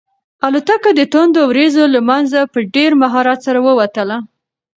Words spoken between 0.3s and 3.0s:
الوتکه د توندو وریځو له منځه په ډېر